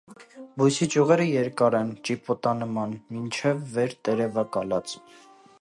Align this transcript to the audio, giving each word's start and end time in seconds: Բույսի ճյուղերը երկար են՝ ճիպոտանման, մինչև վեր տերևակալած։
Բույսի 0.61 0.87
ճյուղերը 0.93 1.27
երկար 1.27 1.77
են՝ 1.81 1.91
ճիպոտանման, 2.09 2.97
մինչև 3.19 3.63
վեր 3.77 3.97
տերևակալած։ 4.09 5.01